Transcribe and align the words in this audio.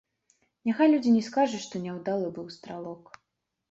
Няхай 0.69 0.87
людзі 0.93 1.13
не 1.17 1.23
скажуць, 1.29 1.63
што 1.69 1.85
няўдалы 1.87 2.35
быў 2.39 2.53
стралок. 2.59 3.17